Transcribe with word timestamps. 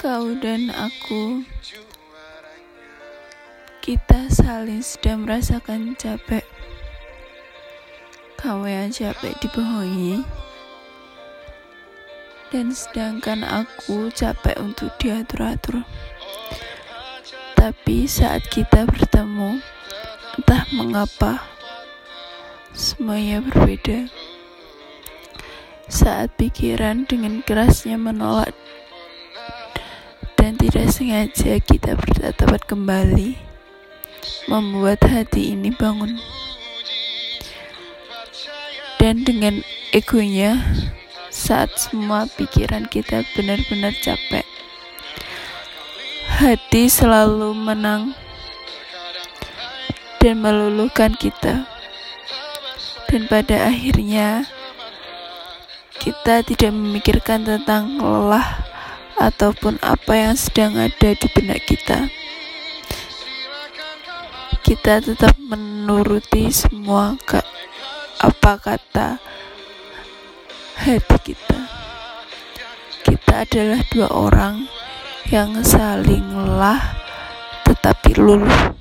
Kau 0.00 0.32
dan 0.32 0.72
aku, 0.72 1.44
kita 3.84 4.32
saling 4.32 4.80
sedang 4.80 5.28
merasakan 5.28 5.92
capek. 5.92 6.40
Kamu 8.40 8.64
yang 8.64 8.88
capek 8.88 9.36
dibohongi, 9.44 10.24
dan 12.48 12.72
sedangkan 12.72 13.44
aku 13.44 14.08
capek 14.16 14.56
untuk 14.56 14.88
diatur-atur. 14.96 15.84
Tapi 17.52 18.08
saat 18.08 18.40
kita 18.48 18.88
bertemu, 18.88 19.60
entah 20.40 20.64
mengapa 20.72 21.44
semuanya 22.72 23.44
berbeda. 23.44 24.08
Saat 25.92 26.40
pikiran 26.40 27.04
dengan 27.04 27.44
kerasnya 27.44 28.00
menolak 28.00 28.56
dan 30.40 30.56
tidak 30.56 30.88
sengaja 30.88 31.60
kita 31.60 31.92
bertatapan 32.00 32.62
kembali, 32.64 33.30
membuat 34.48 35.04
hati 35.04 35.52
ini 35.52 35.68
bangun. 35.68 36.16
Dan 38.96 39.28
dengan 39.28 39.60
egonya, 39.92 40.56
saat 41.28 41.68
semua 41.76 42.24
pikiran 42.40 42.88
kita 42.88 43.20
benar-benar 43.36 43.92
capek, 44.00 44.48
hati 46.40 46.88
selalu 46.88 47.52
menang 47.52 48.16
dan 50.24 50.40
meluluhkan 50.40 51.12
kita. 51.20 51.68
Dan 53.12 53.28
pada 53.28 53.68
akhirnya, 53.68 54.48
kita 56.00 56.40
tidak 56.48 56.72
memikirkan 56.72 57.44
tentang 57.44 58.00
lelah 58.00 58.69
ataupun 59.20 59.76
apa 59.84 60.16
yang 60.16 60.34
sedang 60.34 60.80
ada 60.80 61.12
di 61.12 61.28
benak 61.36 61.68
kita. 61.68 62.08
Kita 64.64 65.04
tetap 65.04 65.36
menuruti 65.36 66.48
semua 66.48 67.20
ke 67.20 67.44
apa 68.24 68.56
kata 68.56 69.20
hati 70.80 71.18
kita. 71.20 71.60
Kita 73.04 73.44
adalah 73.44 73.80
dua 73.92 74.08
orang 74.08 74.64
yang 75.28 75.60
saling 75.60 76.32
lelah 76.32 76.80
tetapi 77.68 78.16
luluh 78.16 78.72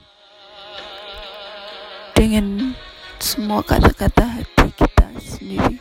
dengan 2.15 2.75
semua 3.19 3.59
kata-kata 3.63 4.39
hati 4.39 4.67
kita 4.75 5.05
sendiri. 5.19 5.77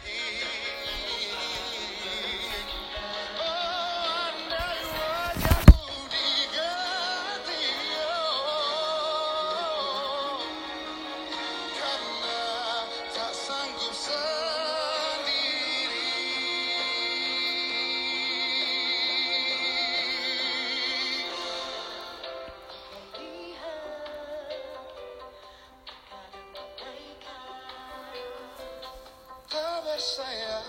saya. 30.08 30.64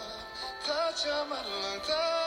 Tak 0.68 0.92
jaman 1.00 1.46
langkah 1.64 2.19